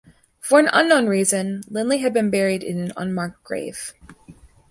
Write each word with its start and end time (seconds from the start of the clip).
For 0.39 0.57
an 0.57 0.67
unknown 0.73 1.05
reason, 1.05 1.61
Lindley 1.67 1.99
had 1.99 2.11
been 2.11 2.31
buried 2.31 2.63
in 2.63 2.79
an 2.79 2.91
unmarked 2.97 3.43
grave. 3.43 3.93